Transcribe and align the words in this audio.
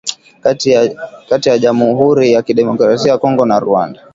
kati 1.29 1.49
ya 1.49 1.57
Jamuhuri 1.59 2.31
ya 2.31 2.41
Kidemokrasia 2.41 3.11
ya 3.11 3.17
Kongo 3.17 3.45
na 3.45 3.59
Rwanda 3.59 3.99